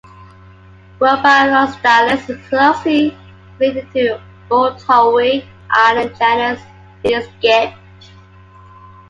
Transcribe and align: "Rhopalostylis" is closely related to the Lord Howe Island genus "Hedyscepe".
"Rhopalostylis" 0.99 2.27
is 2.27 2.49
closely 2.49 3.15
related 3.59 3.91
to 3.93 4.17
the 4.17 4.19
Lord 4.55 4.81
Howe 4.81 5.19
Island 5.69 6.15
genus 6.17 6.59
"Hedyscepe". 7.03 7.77